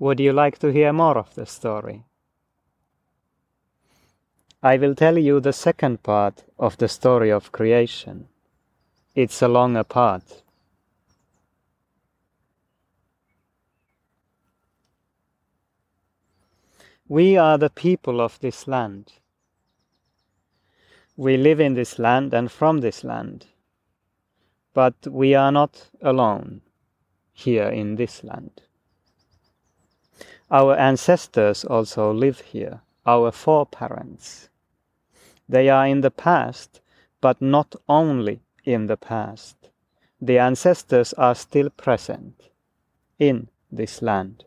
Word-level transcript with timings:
Would 0.00 0.18
you 0.18 0.32
like 0.32 0.58
to 0.60 0.72
hear 0.72 0.94
more 0.94 1.18
of 1.18 1.34
the 1.34 1.44
story? 1.44 2.04
I 4.62 4.78
will 4.78 4.94
tell 4.94 5.18
you 5.18 5.40
the 5.40 5.52
second 5.52 6.02
part 6.02 6.42
of 6.58 6.78
the 6.78 6.88
story 6.88 7.30
of 7.30 7.52
creation. 7.52 8.28
It's 9.14 9.42
a 9.42 9.48
longer 9.48 9.84
part. 9.84 10.42
We 17.06 17.36
are 17.36 17.58
the 17.58 17.68
people 17.68 18.22
of 18.22 18.40
this 18.40 18.66
land. 18.66 19.12
We 21.14 21.36
live 21.36 21.60
in 21.60 21.74
this 21.74 21.98
land 21.98 22.32
and 22.32 22.50
from 22.50 22.78
this 22.78 23.04
land. 23.04 23.48
But 24.72 24.94
we 25.06 25.34
are 25.34 25.52
not 25.52 25.90
alone 26.00 26.62
here 27.34 27.68
in 27.68 27.96
this 27.96 28.24
land. 28.24 28.62
Our 30.50 30.76
ancestors 30.76 31.64
also 31.64 32.12
live 32.12 32.40
here, 32.40 32.80
our 33.06 33.30
foreparents. 33.30 34.48
They 35.48 35.68
are 35.68 35.86
in 35.86 36.00
the 36.00 36.10
past, 36.10 36.80
but 37.20 37.40
not 37.40 37.76
only 37.88 38.40
in 38.64 38.86
the 38.86 38.96
past. 38.96 39.56
The 40.20 40.38
ancestors 40.38 41.12
are 41.14 41.34
still 41.34 41.70
present 41.70 42.50
in 43.18 43.48
this 43.70 44.02
land. 44.02 44.44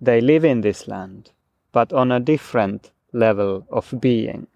They 0.00 0.20
live 0.20 0.44
in 0.44 0.60
this 0.60 0.86
land, 0.86 1.32
but 1.72 1.92
on 1.92 2.12
a 2.12 2.20
different 2.20 2.90
level 3.12 3.66
of 3.70 3.92
being. 4.00 4.46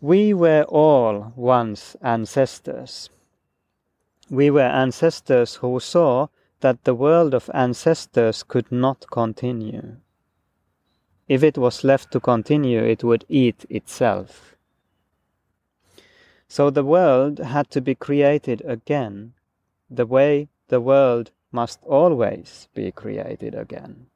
We 0.00 0.34
were 0.34 0.64
all 0.64 1.32
once 1.34 1.96
ancestors. 2.02 3.08
We 4.28 4.50
were 4.50 4.60
ancestors 4.60 5.56
who 5.56 5.80
saw 5.80 6.28
that 6.64 6.84
the 6.84 6.94
world 6.94 7.34
of 7.34 7.50
ancestors 7.52 8.42
could 8.42 8.72
not 8.72 9.04
continue. 9.10 9.96
If 11.28 11.42
it 11.42 11.58
was 11.58 11.84
left 11.84 12.10
to 12.12 12.20
continue, 12.20 12.82
it 12.82 13.04
would 13.04 13.26
eat 13.28 13.66
itself. 13.68 14.56
So 16.48 16.70
the 16.70 16.82
world 16.82 17.38
had 17.38 17.70
to 17.72 17.82
be 17.82 17.94
created 17.94 18.62
again, 18.64 19.34
the 19.90 20.06
way 20.06 20.48
the 20.68 20.80
world 20.80 21.32
must 21.52 21.80
always 21.84 22.68
be 22.72 22.90
created 22.90 23.54
again. 23.54 24.06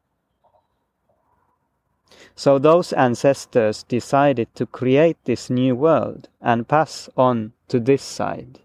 So 2.34 2.58
those 2.58 2.95
ancestors 2.95 3.83
decided 3.83 4.55
to 4.55 4.64
create 4.64 5.19
this 5.25 5.51
new 5.51 5.75
world 5.75 6.30
and 6.41 6.67
pass 6.67 7.11
on 7.14 7.53
to 7.69 7.78
this 7.78 8.03
side, 8.03 8.61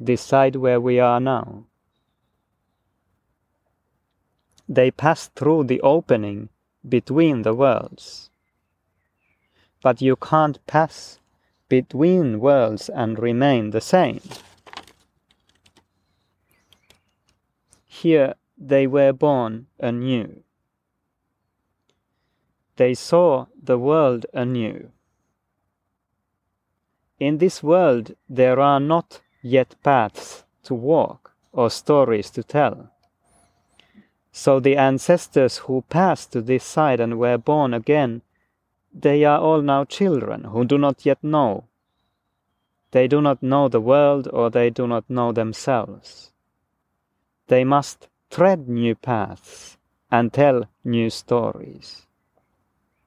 this 0.00 0.22
side 0.22 0.56
where 0.56 0.80
we 0.80 0.98
are 0.98 1.20
now. 1.20 1.66
They 4.72 4.90
passed 4.90 5.34
through 5.34 5.64
the 5.64 5.82
opening 5.82 6.48
between 6.88 7.42
the 7.42 7.52
worlds. 7.52 8.30
But 9.82 10.00
you 10.00 10.16
can't 10.16 10.66
pass 10.66 11.18
between 11.68 12.40
worlds 12.40 12.88
and 12.88 13.18
remain 13.18 13.68
the 13.68 13.82
same. 13.82 14.22
Here 17.84 18.34
they 18.56 18.86
were 18.86 19.12
born 19.12 19.66
anew. 19.78 20.42
They 22.76 22.94
saw 22.94 23.48
the 23.62 23.78
world 23.78 24.24
anew. 24.32 24.90
In 27.20 27.36
this 27.36 27.62
world 27.62 28.16
there 28.26 28.58
are 28.58 28.80
not 28.80 29.20
yet 29.42 29.74
paths 29.82 30.44
to 30.62 30.72
walk 30.72 31.32
or 31.52 31.68
stories 31.68 32.30
to 32.30 32.42
tell. 32.42 32.91
So 34.32 34.60
the 34.60 34.76
ancestors 34.76 35.58
who 35.58 35.84
passed 35.90 36.32
to 36.32 36.40
this 36.40 36.64
side 36.64 37.00
and 37.00 37.18
were 37.18 37.36
born 37.36 37.74
again, 37.74 38.22
they 38.92 39.24
are 39.24 39.38
all 39.38 39.60
now 39.60 39.84
children 39.84 40.44
who 40.44 40.64
do 40.64 40.78
not 40.78 41.04
yet 41.04 41.22
know. 41.22 41.64
They 42.92 43.08
do 43.08 43.20
not 43.20 43.42
know 43.42 43.68
the 43.68 43.80
world 43.80 44.28
or 44.32 44.50
they 44.50 44.70
do 44.70 44.86
not 44.86 45.08
know 45.08 45.32
themselves. 45.32 46.32
They 47.48 47.64
must 47.64 48.08
tread 48.30 48.68
new 48.68 48.94
paths 48.94 49.76
and 50.10 50.32
tell 50.32 50.64
new 50.84 51.10
stories. 51.10 52.06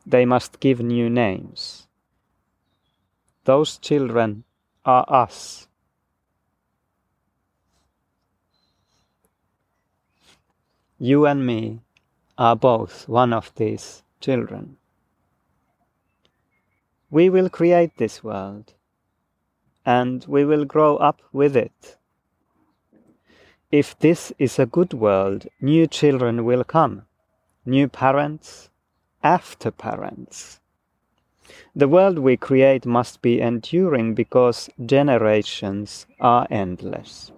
They 0.05 0.25
must 0.25 0.59
give 0.59 0.79
new 0.79 1.09
names. 1.09 1.87
Those 3.45 3.77
children 3.77 4.43
are 4.85 5.05
us. 5.07 5.67
You 10.97 11.25
and 11.25 11.45
me 11.45 11.81
are 12.37 12.55
both 12.55 13.09
one 13.09 13.33
of 13.33 13.53
these 13.55 14.03
children. 14.21 14.77
We 17.09 17.29
will 17.29 17.49
create 17.49 17.97
this 17.97 18.23
world 18.23 18.73
and 19.85 20.25
we 20.25 20.45
will 20.45 20.63
grow 20.63 20.95
up 20.97 21.21
with 21.33 21.55
it. 21.57 21.97
If 23.71 23.99
this 23.99 24.31
is 24.39 24.57
a 24.57 24.65
good 24.65 24.93
world, 24.93 25.47
new 25.59 25.85
children 25.85 26.45
will 26.45 26.63
come, 26.63 27.03
new 27.65 27.89
parents, 27.89 28.69
after 29.21 29.71
parents. 29.71 30.61
The 31.75 31.89
world 31.89 32.19
we 32.19 32.37
create 32.37 32.85
must 32.85 33.21
be 33.21 33.41
enduring 33.41 34.13
because 34.13 34.69
generations 34.85 36.07
are 36.21 36.47
endless. 36.49 37.33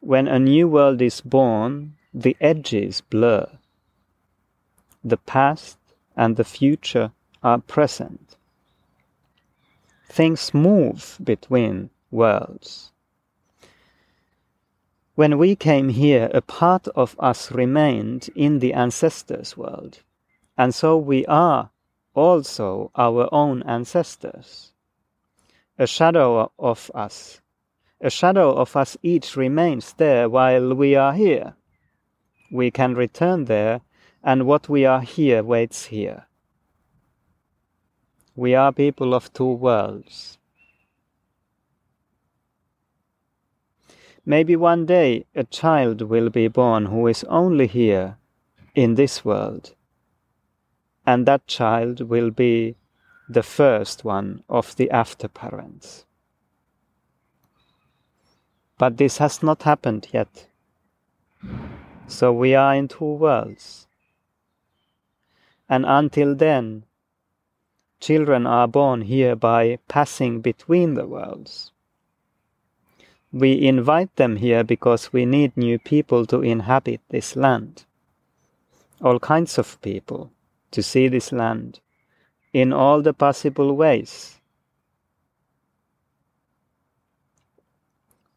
When 0.00 0.28
a 0.28 0.38
new 0.38 0.68
world 0.68 1.02
is 1.02 1.20
born, 1.20 1.96
the 2.14 2.36
edges 2.40 3.00
blur. 3.00 3.58
The 5.04 5.16
past 5.16 5.78
and 6.16 6.36
the 6.36 6.44
future 6.44 7.12
are 7.42 7.58
present. 7.58 8.36
Things 10.08 10.54
move 10.54 11.18
between 11.22 11.90
worlds. 12.10 12.92
When 15.14 15.36
we 15.36 15.56
came 15.56 15.88
here, 15.88 16.30
a 16.32 16.40
part 16.40 16.86
of 16.88 17.16
us 17.18 17.50
remained 17.50 18.30
in 18.36 18.60
the 18.60 18.72
ancestors' 18.74 19.56
world, 19.56 20.02
and 20.56 20.72
so 20.72 20.96
we 20.96 21.26
are 21.26 21.70
also 22.14 22.92
our 22.94 23.28
own 23.32 23.62
ancestors. 23.64 24.72
A 25.76 25.86
shadow 25.88 26.52
of 26.58 26.90
us 26.94 27.40
a 28.00 28.10
shadow 28.10 28.52
of 28.52 28.76
us 28.76 28.96
each 29.02 29.36
remains 29.36 29.94
there 29.94 30.28
while 30.28 30.74
we 30.74 30.94
are 30.94 31.12
here. 31.12 31.54
We 32.50 32.70
can 32.70 32.94
return 32.94 33.46
there, 33.46 33.80
and 34.22 34.46
what 34.46 34.68
we 34.68 34.84
are 34.84 35.00
here 35.00 35.42
waits 35.42 35.86
here. 35.86 36.26
We 38.36 38.54
are 38.54 38.72
people 38.72 39.14
of 39.14 39.32
two 39.32 39.52
worlds. 39.52 40.38
Maybe 44.24 44.56
one 44.56 44.86
day 44.86 45.24
a 45.34 45.44
child 45.44 46.02
will 46.02 46.30
be 46.30 46.48
born 46.48 46.86
who 46.86 47.06
is 47.06 47.24
only 47.24 47.66
here 47.66 48.18
in 48.74 48.94
this 48.94 49.24
world, 49.24 49.74
and 51.06 51.26
that 51.26 51.46
child 51.46 52.02
will 52.02 52.30
be 52.30 52.76
the 53.28 53.42
first 53.42 54.04
one 54.04 54.42
of 54.48 54.76
the 54.76 54.90
after 54.90 55.28
parents. 55.28 56.04
But 58.78 58.96
this 58.96 59.18
has 59.18 59.42
not 59.42 59.64
happened 59.64 60.08
yet. 60.12 60.46
So 62.06 62.32
we 62.32 62.54
are 62.54 62.74
in 62.74 62.88
two 62.88 63.04
worlds. 63.04 63.86
And 65.68 65.84
until 65.84 66.34
then, 66.34 66.84
children 68.00 68.46
are 68.46 68.68
born 68.68 69.02
here 69.02 69.36
by 69.36 69.78
passing 69.88 70.40
between 70.40 70.94
the 70.94 71.06
worlds. 71.06 71.72
We 73.32 73.66
invite 73.66 74.14
them 74.16 74.36
here 74.36 74.64
because 74.64 75.12
we 75.12 75.26
need 75.26 75.56
new 75.56 75.78
people 75.78 76.24
to 76.26 76.40
inhabit 76.40 77.00
this 77.10 77.36
land. 77.36 77.84
All 79.02 79.18
kinds 79.18 79.58
of 79.58 79.80
people 79.82 80.30
to 80.70 80.82
see 80.82 81.08
this 81.08 81.32
land 81.32 81.80
in 82.52 82.72
all 82.72 83.02
the 83.02 83.12
possible 83.12 83.76
ways 83.76 84.37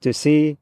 to 0.02 0.14
see 0.14 0.58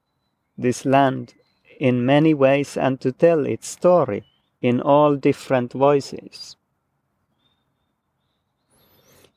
this 0.58 0.86
land 0.86 1.34
in 1.80 2.06
many 2.06 2.34
ways 2.34 2.78
and 2.78 3.00
to 3.02 3.12
tell 3.12 3.46
its 3.46 3.68
story 3.68 4.24
in 4.62 4.82
all 4.82 5.16
different 5.16 5.74
voices. 5.74 6.58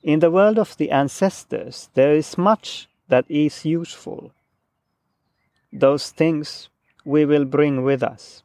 In 0.02 0.18
the 0.18 0.30
world 0.30 0.58
of 0.58 0.76
the 0.76 0.90
ancestors, 0.90 1.88
there 1.94 2.12
is 2.12 2.36
much 2.36 2.88
that 3.08 3.24
is 3.28 3.64
useful. 3.64 4.32
Those 5.72 6.10
things 6.10 6.68
we 7.04 7.24
will 7.24 7.44
bring 7.44 7.84
with 7.84 8.02
us. 8.02 8.42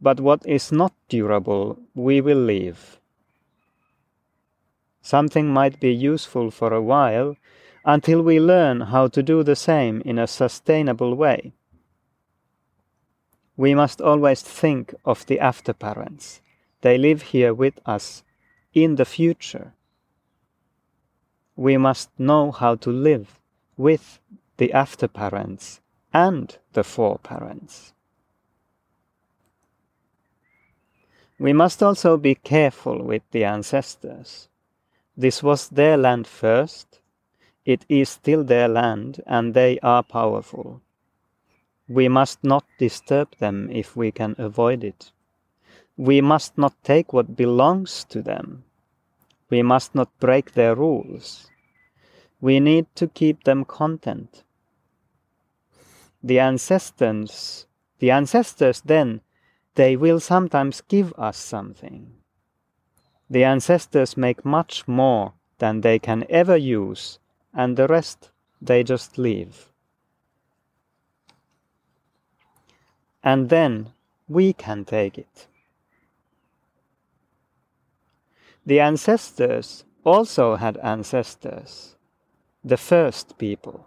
But 0.00 0.20
what 0.20 0.46
is 0.46 0.70
not 0.70 0.92
durable, 1.08 1.78
we 1.94 2.20
will 2.20 2.38
leave. 2.38 3.00
Something 5.02 5.48
might 5.48 5.80
be 5.80 5.92
useful 5.92 6.50
for 6.50 6.72
a 6.72 6.82
while, 6.82 7.36
until 7.84 8.22
we 8.22 8.38
learn 8.38 8.80
how 8.80 9.08
to 9.08 9.22
do 9.22 9.42
the 9.42 9.56
same 9.56 10.02
in 10.04 10.18
a 10.18 10.26
sustainable 10.26 11.14
way, 11.14 11.52
we 13.56 13.74
must 13.74 14.00
always 14.00 14.42
think 14.42 14.94
of 15.04 15.26
the 15.26 15.38
afterparents. 15.38 16.40
They 16.80 16.96
live 16.96 17.22
here 17.22 17.52
with 17.52 17.78
us 17.84 18.22
in 18.72 18.96
the 18.96 19.04
future. 19.04 19.74
We 21.56 21.76
must 21.76 22.08
know 22.18 22.52
how 22.52 22.76
to 22.76 22.90
live 22.90 23.38
with 23.76 24.18
the 24.56 24.72
afterparents 24.72 25.80
and 26.12 26.56
the 26.72 26.84
foreparents. 26.84 27.92
We 31.38 31.52
must 31.52 31.82
also 31.82 32.16
be 32.16 32.34
careful 32.34 33.02
with 33.02 33.22
the 33.30 33.44
ancestors. 33.44 34.48
This 35.16 35.42
was 35.42 35.68
their 35.68 35.96
land 35.96 36.26
first, 36.26 37.00
it 37.64 37.84
is 37.88 38.08
still 38.08 38.44
their 38.44 38.68
land, 38.68 39.22
and 39.26 39.54
they 39.54 39.78
are 39.80 40.02
powerful. 40.02 40.80
We 41.88 42.08
must 42.08 42.42
not 42.44 42.64
disturb 42.78 43.36
them 43.38 43.68
if 43.70 43.96
we 43.96 44.12
can 44.12 44.34
avoid 44.38 44.84
it. 44.84 45.12
We 45.96 46.20
must 46.20 46.56
not 46.56 46.74
take 46.84 47.12
what 47.12 47.36
belongs 47.36 48.04
to 48.10 48.22
them. 48.22 48.64
We 49.50 49.62
must 49.62 49.94
not 49.94 50.08
break 50.20 50.52
their 50.52 50.74
rules. 50.74 51.50
We 52.40 52.60
need 52.60 52.86
to 52.94 53.08
keep 53.08 53.44
them 53.44 53.64
content. 53.64 54.44
The 56.22 56.38
ancestors, 56.38 57.66
the 57.98 58.10
ancestors 58.10 58.80
then, 58.82 59.20
they 59.74 59.96
will 59.96 60.20
sometimes 60.20 60.80
give 60.82 61.12
us 61.18 61.36
something. 61.36 62.12
The 63.28 63.44
ancestors 63.44 64.16
make 64.16 64.44
much 64.44 64.86
more 64.88 65.34
than 65.58 65.80
they 65.80 65.98
can 65.98 66.24
ever 66.28 66.56
use, 66.56 67.18
and 67.54 67.76
the 67.76 67.86
rest 67.86 68.30
they 68.60 68.82
just 68.82 69.18
leave. 69.18 69.70
and 73.22 73.48
then 73.48 73.92
we 74.28 74.52
can 74.52 74.84
take 74.84 75.18
it. 75.18 75.46
The 78.64 78.80
ancestors 78.80 79.84
also 80.04 80.56
had 80.56 80.76
ancestors, 80.78 81.96
the 82.64 82.76
first 82.76 83.36
people. 83.38 83.86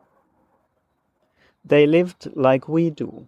They 1.64 1.88
lived 1.88 2.30
like 2.36 2.68
we 2.68 2.90
do. 2.90 3.28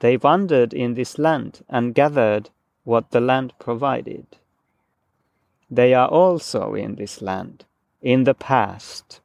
They 0.00 0.16
wandered 0.16 0.74
in 0.74 0.94
this 0.94 1.18
land 1.18 1.64
and 1.68 1.94
gathered 1.94 2.50
what 2.82 3.10
the 3.10 3.20
land 3.20 3.54
provided. 3.58 4.26
They 5.70 5.94
are 5.94 6.08
also 6.08 6.74
in 6.74 6.96
this 6.96 7.22
land, 7.22 7.64
in 8.04 8.24
the 8.24 8.34
past. 8.34 9.20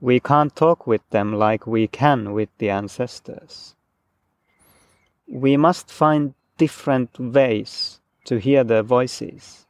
We 0.00 0.18
can't 0.18 0.54
talk 0.54 0.88
with 0.88 1.08
them 1.10 1.32
like 1.32 1.68
we 1.68 1.86
can 1.86 2.32
with 2.32 2.48
the 2.58 2.68
ancestors. 2.68 3.76
We 5.28 5.56
must 5.56 5.88
find 5.90 6.34
different 6.56 7.18
ways 7.18 8.00
to 8.24 8.38
hear 8.38 8.64
their 8.64 8.82
voices. 8.82 9.66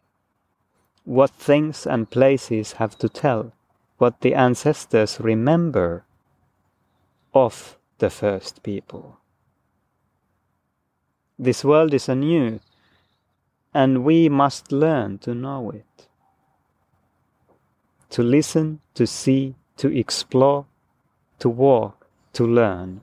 What 1.05 1.31
things 1.31 1.87
and 1.87 2.11
places 2.11 2.73
have 2.73 2.97
to 2.99 3.09
tell, 3.09 3.53
what 3.99 4.23
the 4.23 4.35
ancestors 4.35 5.21
remember 5.21 6.05
of 7.35 7.76
the 7.99 8.09
first 8.09 8.62
people. 8.62 9.19
This 11.38 11.64
world 11.64 11.93
is 11.93 12.09
anew, 12.09 12.61
and 13.75 14.05
we 14.05 14.31
must 14.31 14.73
learn 14.73 15.19
to 15.19 15.35
know 15.35 15.71
it. 15.71 16.07
To 18.10 18.22
listen, 18.22 18.81
to 18.94 19.06
see, 19.06 19.55
to 19.76 19.88
explore, 19.96 20.66
to 21.38 21.49
walk, 21.49 22.06
to 22.32 22.46
learn. 22.46 23.02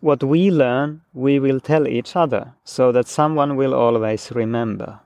What 0.00 0.22
we 0.22 0.50
learn, 0.50 1.02
we 1.14 1.38
will 1.38 1.60
tell 1.60 1.88
each 1.88 2.16
other 2.16 2.52
so 2.64 2.92
that 2.92 3.08
someone 3.08 3.56
will 3.56 3.74
always 3.74 4.30
remember. 4.30 5.00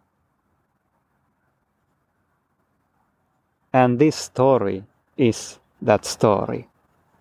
And 3.72 3.98
this 3.98 4.16
story 4.16 4.84
is 5.16 5.58
that 5.80 6.04
story 6.04 6.66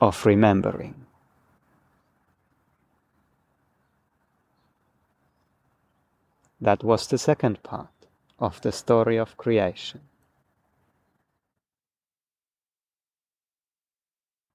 of 0.01 0.25
remembering. 0.25 0.95
That 6.59 6.83
was 6.83 7.07
the 7.07 7.17
second 7.17 7.63
part 7.63 7.87
of 8.39 8.59
the 8.61 8.71
story 8.71 9.17
of 9.17 9.37
creation. 9.37 10.01